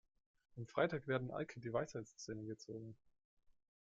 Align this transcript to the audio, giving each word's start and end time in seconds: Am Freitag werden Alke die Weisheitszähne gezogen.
Am 0.57 0.65
Freitag 0.65 1.05
werden 1.07 1.29
Alke 1.29 1.59
die 1.59 1.71
Weisheitszähne 1.73 2.45
gezogen. 2.47 2.95